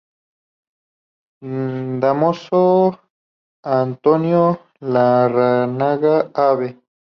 [1.99, 2.97] Dámaso
[3.63, 6.59] Antonio Larrañaga, Av.